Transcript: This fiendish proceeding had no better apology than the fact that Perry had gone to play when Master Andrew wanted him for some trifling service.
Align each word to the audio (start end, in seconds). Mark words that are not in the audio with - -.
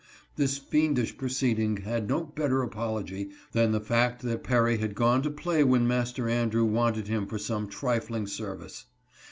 This 0.35 0.57
fiendish 0.57 1.15
proceeding 1.15 1.77
had 1.77 2.07
no 2.09 2.23
better 2.23 2.63
apology 2.63 3.29
than 3.51 3.71
the 3.71 3.79
fact 3.79 4.23
that 4.23 4.43
Perry 4.43 4.79
had 4.79 4.95
gone 4.95 5.21
to 5.21 5.29
play 5.29 5.63
when 5.63 5.87
Master 5.87 6.27
Andrew 6.27 6.65
wanted 6.65 7.07
him 7.07 7.27
for 7.27 7.37
some 7.37 7.67
trifling 7.67 8.25
service. 8.25 8.85